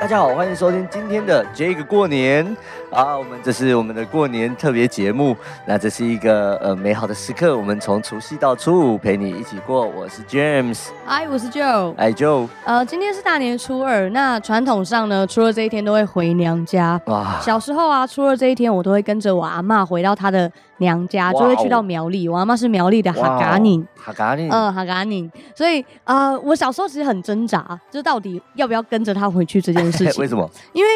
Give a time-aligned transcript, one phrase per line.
[0.00, 2.56] 大家好，欢迎收听今天的这个过年
[2.90, 5.36] 啊，我们这是我们的过年特别节目。
[5.66, 9.84] 那这是一个呃美好的时刻，我们从除夕到初五陪你一起过。
[9.84, 12.48] 我是 James，嗨，我是 Joe，哎 Joe。
[12.64, 16.98] 呃，今天是大年初二，那传统上呢，初二这一天都会回娘家。
[17.04, 22.26] 哇，小时候啊，初二这一天我都会跟着我阿妈回到她的娘家，就会去到苗栗。
[22.26, 25.30] 我阿妈是苗栗的哈嘎宁，哈嘎宁，嗯，哈嘎宁。
[25.54, 29.89] 所以啊、呃，我小时候其实很挣扎，就到底要不要跟着她回去这件事。
[30.18, 30.48] 为什么？
[30.72, 30.90] 因为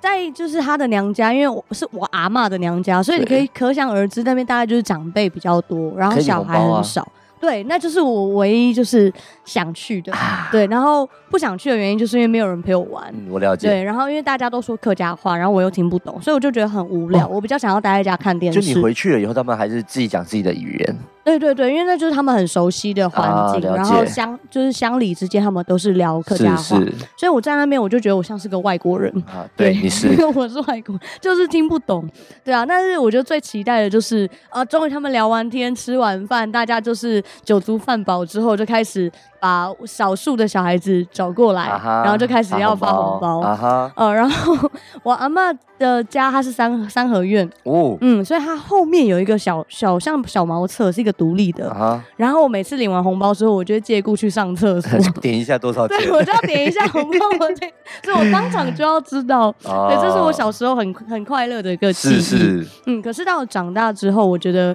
[0.00, 7.06] 在就是他的娘家，因为我是我阿嬷的娘家，所以你可以可想而知，那边大概就是长辈比较多，然后小孩很少。
[7.40, 9.12] 对，那就是我唯一就是
[9.44, 10.12] 想去的。
[10.12, 13.04] 啊、对，然后不想去的原因就是因为没有人陪我玩。
[13.12, 13.68] 嗯、我了解。
[13.68, 17.26] 对，然后因为大家都说客家话，然后我又听不懂，所以我就觉得很无聊。
[17.26, 18.60] 哦、我比较想要待在家看电视。
[18.60, 20.96] 就你回去了以后，他们还是自己讲自己的语言。
[21.28, 29.44] 对对对，因为那就是他们很熟悉的环境，啊、然后乡就是乡里之间，他们都是聊客家话，是是，所以我在那边我就觉得我像是个外国人啊。
[29.54, 32.08] 对，对你是，我是外国人，就是听不懂。
[32.42, 43.40] 对啊，但是我觉得最期待的就是啊，终于他们聊完天、吃完饭，大家就是酒足饭饱之后，就开始把少数的小孩子找过来，啊、然后就开始要发红包。
[43.40, 44.70] 啊哈，呃，然后
[45.02, 51.17] 我阿嬷的家他是三三合院哦，嗯，所以他后面有一个小小像小茅厕，是一个。
[51.18, 52.00] 独立的，uh huh.
[52.16, 55.98] 然后我每次领完红包之后，我就会借故去上厕所， 点一下多少钱？
[55.98, 57.66] 对，我就要点一下红包，我这，
[58.04, 59.52] 所以我当场就要知道。
[59.64, 59.90] Oh.
[59.90, 62.20] 对，这是我小时候很很快乐的一个记忆。
[62.20, 64.74] 是是，嗯，可是到长大之后，我觉得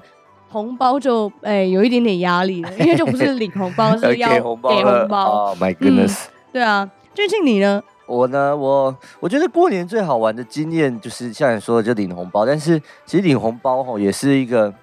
[0.49, 4.69] 红包就哎有一点点压力了， 因为就不是领红包，是要给红包。
[4.75, 7.81] 给红包 Oh my goodness！、嗯、对啊，最近你呢？
[8.05, 12.45] 我呢，我我觉得过年最好玩的经验就是像你说的，就领红包。
[12.45, 14.73] 但是其实领红包吼也是一个。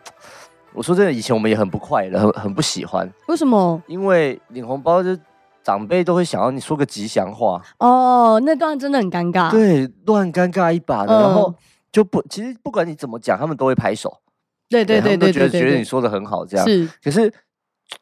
[0.72, 3.10] 我说真的，以前我们也很不快乐，很很不喜欢。
[3.28, 3.82] 为什么？
[3.86, 5.16] 因为领红包就
[5.62, 7.60] 长辈都会想要你说个吉祥话。
[7.78, 9.50] 哦，那段真的很尴尬。
[9.50, 11.54] 对，乱尴尬一把的，嗯、然后
[11.90, 14.20] 就不，其实不管你怎么讲，他们都会拍手。
[14.68, 16.88] 对对对对，对，对，对，对，对，觉得觉得你说的很好，这样是。
[17.02, 17.32] 可是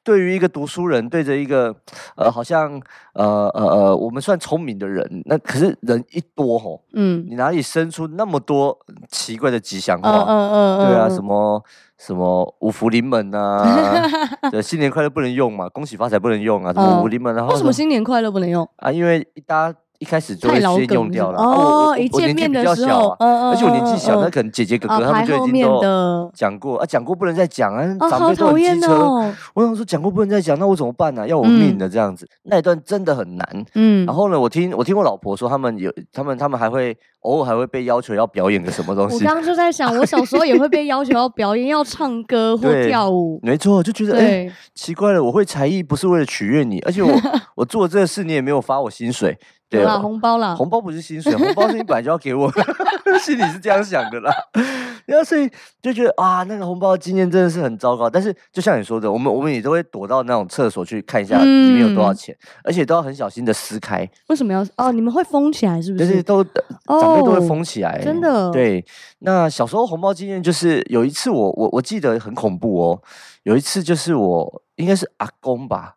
[0.04, 1.74] 对于一个读书人，对着一个
[2.16, 2.80] 呃，好像
[3.14, 8.78] 呃呃呃，我们算聪明的人，那可是人一多吼，嗯，你哪里生出那么多
[9.08, 10.10] 奇怪的吉祥话？
[10.10, 11.62] 嗯嗯嗯，对啊，什么？
[11.98, 14.06] 什么五福临门啊？
[14.52, 18.92] 对，新年快乐不能用嘛，恭喜发财不能用啊，什么五福临门，然后为什么新年快乐不能用啊？
[18.92, 19.78] 因为大家。
[19.98, 29.34] 一开始就会先用掉了哦，一见面的时候，而且我年纪小，那可能姐姐哥哥他们就已经都讲过啊，讲过不能再讲啊，长辈都很机车。
[29.54, 31.26] 我想说讲过不能再讲，那我怎么办呢？
[31.26, 33.64] 要我命的这样子，那一段真的很难。
[33.74, 39.16] 嗯，然后呢，我听我听我老婆说，他们有他们他们还会偶尔还会被要求要表演个什么东西。
[39.16, 43.40] 我刚刚就在想， 我小时候也会被要求要表演，要唱歌或跳舞。
[43.42, 47.10] 没错，就觉得哎，奇怪了，我会才艺不是为了取悦你，而且我
[47.56, 49.36] 我做这个事你也没有发我薪水。
[49.70, 52.50] 对啦，红包啦，红包不是薪水，红包是你本来就要给我，
[53.20, 54.32] 心里是这样想的啦。
[55.04, 58.10] 然后所以就觉得啊，那个红包的经验真的是很糟糕。
[58.10, 64.06] 但是就像你说的，我们我们也都会躲到那种厕所去看一下里面有多少钱，嗯、而且都要很小心的撕开。
[64.28, 64.92] 为什么要哦？
[64.92, 66.06] 你们会封起来是不是？
[66.06, 68.50] 就是都长辈都会封起来，真的。
[68.50, 68.84] 对，
[69.20, 73.02] 那小时候红包经验就是有一次我我我记得很恐怖哦，
[73.44, 75.96] 有一次就是我应该是阿公吧，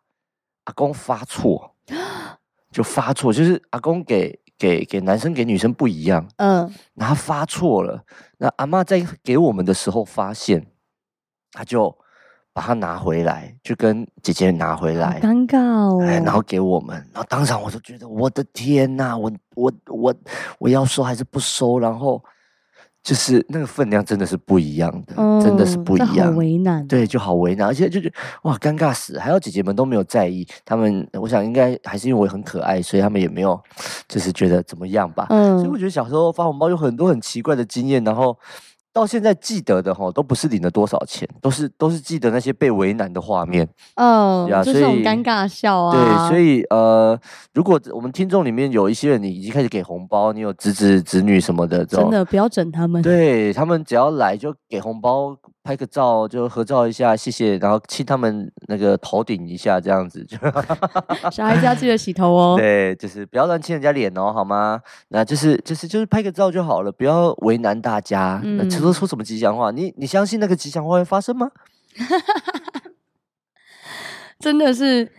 [0.64, 1.74] 阿公发错。
[2.72, 8.02] 就发错，就是阿公给给给男生给女生不一样，嗯，然后发错了，
[8.38, 10.66] 那阿妈在给我们的时候发现，
[11.52, 11.94] 他就
[12.52, 20.14] 把它拿回来，就跟姐姐拿回来，尴尬哦，然后给我们，然后当场我就觉得我的天呐，我我我
[20.58, 21.78] 我要收还是不收？
[21.78, 22.22] 然后。
[23.02, 29.18] 就是那个分量真的是不一样的，嗯、真的是不一样，好为难，对，就好为难，而且就觉得哇，尴尬死！
[29.18, 33.60] 还有姐姐们都没有在意，他们我想应该还是因为我很可爱，所以他们也没有
[34.06, 35.26] 就是觉得怎么样吧。
[35.30, 38.38] 嗯，所以我觉得小时候发红包有很多很奇怪的经验，然后。
[38.92, 43.66] 到现在记得的哈，都不是领了多少钱，都是都是记得那些被为难的画面。
[43.96, 45.92] 哦，对啊，就是很尴尬笑啊。
[45.92, 47.18] 对，所以呃，
[47.54, 53.00] 如果我们听众里面有一些人，你已经开始给红包，你有侄子侄女什么的，真的不要整他们。
[53.02, 55.36] 对，他们只要来就给红包。
[55.64, 60.26] 拍个照就合照一下，谢谢，然后亲他们那个头顶一下，这样子。
[61.30, 62.56] 小孩子要记得洗头哦。
[62.58, 64.80] 对，就是不要乱亲人家脸哦，好吗？
[65.08, 68.40] 那就是就是就是拍个照就好了，不要为难大家。
[68.42, 68.56] 嗯。
[68.56, 69.70] 那说说什么吉祥话？
[69.70, 71.50] 你你相信那个吉祥话会发生吗？
[74.40, 75.12] 真的是。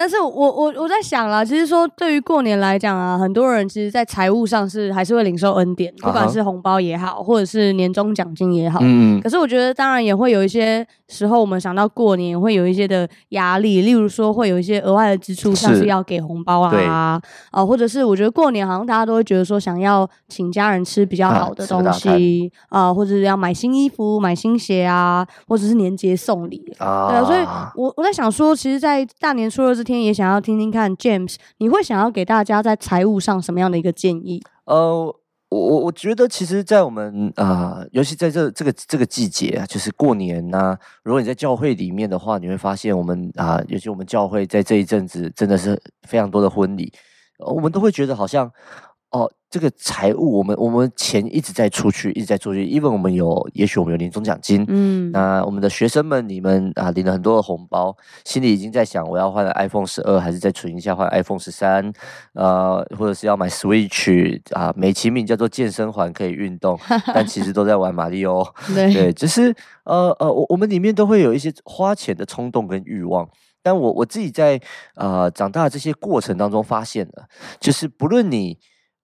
[0.00, 8.78] 但是我我我在想啦，其实说对于过年来讲啊，很多人其实，在财务上是还是会领受恩典，不管是红包也好，或者是年终奖金也好。
[8.80, 9.20] 嗯。
[9.20, 34.42] 可是我觉得，当然也会有一些时候，我们想到过年会有一些的压力，例如说会有一些额外的支出，像是要给红包啊，啊、呃，或者是我觉得过年好像大家都会觉得说想要请家人吃比较好的东西啊、呃，或者是要买新衣服、买新鞋啊，或者是年节送礼啊，对啊，所以我我在想说，其实，在大年初二这天，也想要听听看 James，你会想要给大家在财务上什么样的一个建议？
[34.66, 35.14] 呃。
[35.50, 46.92] 我我觉得，其实，在我们啊、尤其在这这个这个季节啊，就是过年呐、如果你在教会里面的话，你会发现，我们啊、尤其我们教会在这一阵子，真的是非常多的婚礼，
[47.38, 48.52] 我们都会觉得好像。
[49.10, 52.62] 哦，这个财务，我们我们钱一直在出去，一直在出去。
[52.66, 57.96] 因为我们有，也许我们有年终奖金，嗯，那我们的学生们，你们啊领了很多的红包，
[58.26, 61.90] 心里已经在想，我要换 iPhone 十二，还是再存一下换 iPhone 十三，
[62.34, 66.78] 呃，或者是要买 Switch 啊，美其名叫做健身环可以运动，
[67.14, 68.44] 但其实都在玩马里奥。
[68.74, 73.26] 对，对，只是呃呃，我我们里面都会有一些花钱的冲动跟欲望。
[73.62, 74.60] 但我我自己在
[74.96, 77.26] 呃长大的这些过程当中发现了，
[77.58, 78.58] 就是不论你。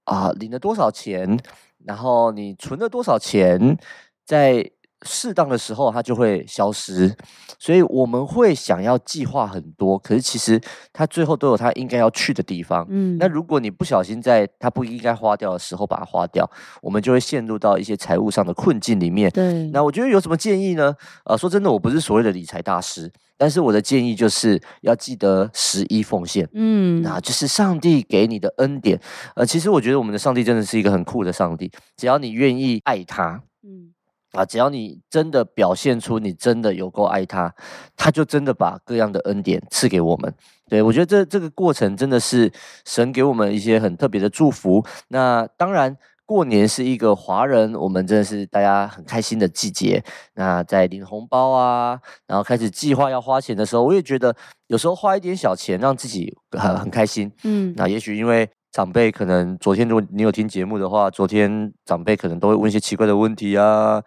[0.05, 1.39] 啊，领了多少钱，
[1.85, 3.77] 然后你存了多少钱，
[4.25, 4.71] 在
[5.06, 7.15] 适当的时候它就会消失，
[7.59, 10.59] 所以我们会想要计划很多，可是其实
[10.95, 12.87] 它最后都有它应该要去的地方。
[12.89, 19.31] 嗯，那如果你不小心在它不应该花掉的时候把它花掉，我们就会陷入到一些财务上的困境里面。
[19.31, 20.95] 对，那我觉得有什么建议呢？
[21.25, 23.12] 呃，说真的，我不是所谓的理财大师。
[23.37, 29.01] 但是我的建议就是要记得十一奉献，嗯，那就是上帝给你的恩典。
[29.35, 33.93] 呃，其实我觉得我们的上帝真的是一个很酷的上帝，只要你愿意爱他，嗯，
[34.33, 37.55] 啊，只要你真的表现出你真的有够爱他，
[37.97, 40.33] 他就真的把各样的恩典赐给我们。
[40.69, 42.53] 对，我觉得这这个过程真的是
[42.85, 44.85] 神给我们一些很特别的祝福。
[45.09, 45.97] 那当然。
[46.26, 50.03] 过年是一个华人，我们真的是大家很开心的季节。
[50.35, 54.35] 那在领红包啊，然后开始计划要花钱的时候，我也觉得
[54.69, 57.31] 有时候花一点小钱，让自己很很开心。
[57.43, 64.03] 嗯，那也许因为长辈可能昨天如果你有听节目的话，昨天长辈可能都会问一些奇怪的问题啊，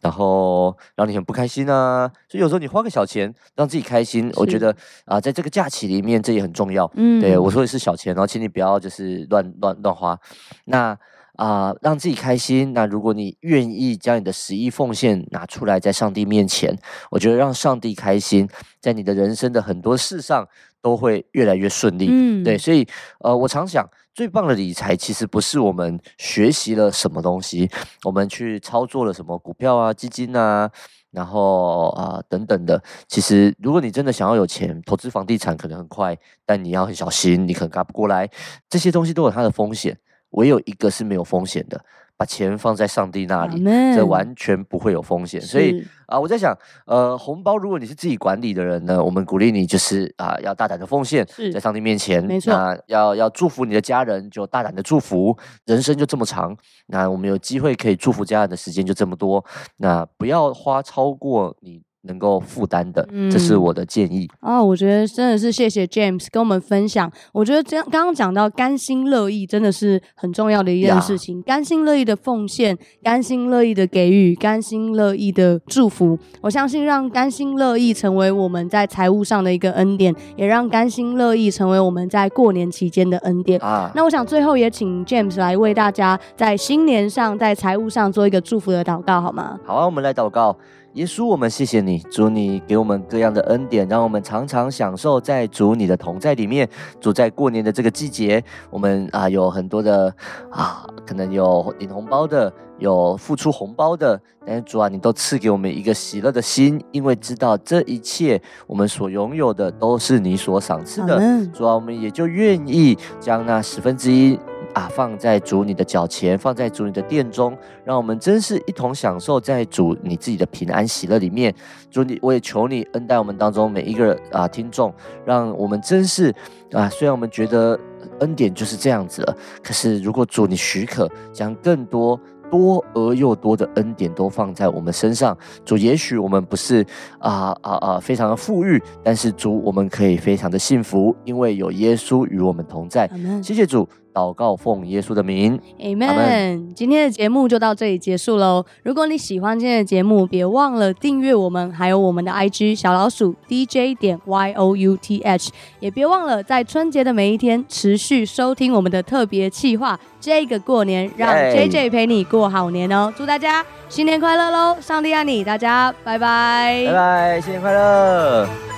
[0.00, 2.10] 然后让你很不开心啊。
[2.28, 4.74] 所以有时候你花个小钱让自己开心，我觉得
[5.04, 6.90] 啊，在这个假期里面这也很重要。
[6.96, 10.18] 嗯，对，我说的是小钱，然后请你不要就是乱乱乱花。
[10.64, 10.98] 那。
[11.36, 12.72] 啊、呃，让自己开心。
[12.72, 16.76] 那如果你愿意将你的十一奉献拿出来，在上帝面前，
[17.10, 18.48] 我觉得让上帝开心，
[18.80, 20.46] 在你的人生的很多事上
[20.80, 22.08] 都会越来越顺利。
[22.10, 22.86] 嗯，对，所以
[23.20, 27.70] 呃，我常想，最棒的理财其实不是我们学习了什么东西，
[28.04, 30.70] 我们去操作了什么股票啊、基金啊，
[31.10, 32.82] 然后啊、呃、等等的。
[33.08, 38.28] 其实，如果你真的想要有钱，投资房地产可能很快，但你要很小心，你可能赶不过来。
[38.68, 39.96] 这些东西都有它的风险。
[40.32, 41.82] 唯有一个是没有风险的，
[42.16, 43.64] 把钱放在上帝那里
[43.94, 45.40] 这完全不会有风险。
[45.40, 46.56] 所以啊、呃，我在想，
[46.86, 55.36] 呃，红包如果你是自己管理的人呢，我们鼓励你就是啊、呃，要大胆的奉献，在上帝面前，没错，那要要祝福你的家人，就大胆的祝福。
[55.64, 56.56] 人生就这么长，
[56.86, 59.44] 那我们有机会可以祝福家人的时间就这么多，
[59.78, 61.82] 那不要花超过你。
[62.02, 64.28] 能够负担的，这是我的建议。
[64.40, 67.10] 嗯、哦，我觉得真的是谢谢 James 跟我们分享。
[67.32, 71.42] 我觉得这样刚刚讲到甘心乐意，真的是很重要的一件事情。
[71.42, 76.18] 甘心乐意的奉献，甘心乐意的给予，甘心乐意的祝福。
[76.40, 83.60] 我相信让甘心乐意成为我们在财务上的一个恩典，也让甘心乐意成为我们在过年期间的恩典。
[83.60, 89.58] 啊，那我想最后也请 James 来为大家在新年上，在财务上做一个祝福的祷告，好吗？
[89.64, 90.56] 好啊，我们来祷告。
[90.94, 96.68] 耶稣，我们谢谢你，主你给我们各样的恩典，让我们常常享受在主你的同在里面。
[97.00, 100.14] 主在过年的这个季节，我们啊有很多的
[100.50, 111.18] 啊，可能有领红包的，有付出红包的，但是主啊，你都赐给我们一个喜乐的心，因为知道这一切我们所拥有的都是你所赏赐的。
[111.54, 114.38] 主啊，我们也就愿意将那十分之一。
[114.74, 121.54] 啊，放在主你的脚前，放在主你的殿中，让我们真是一同享受在主你自己的平安喜乐里面。
[121.90, 124.92] 主你，我也求你恩待我们当中每一个啊听众，
[125.24, 126.34] 让我们真是
[126.72, 127.78] 啊，虽然我们觉得
[128.20, 132.18] 恩典就是这样子了，可是如果主你许可，将更多。
[132.50, 136.84] 多而又多的恩典都放在我们身上，主，也许我们不是
[137.18, 143.10] 啊啊啊非常的富裕，但是主，我们可以非常的幸福，因为有耶稣与我们同在。
[143.42, 146.72] 谢谢主，祷告奉耶稣的名，Amen。
[146.74, 148.64] 今天的节目就到这里结束喽。
[148.82, 155.50] 如果你喜欢今天的节目，别忘了订阅我们，还有我们的 IG 小老鼠 DJ 点 Y O U T H，
[155.80, 159.98] 也别忘了在春节的每一天持续收听我们的特别企划。
[160.20, 163.12] 这个过年让 JJ 陪你过好年哦！
[163.16, 164.76] 祝大家新年快乐喽！
[164.80, 168.71] 上帝爱你，大家拜拜，拜拜，新年快乐。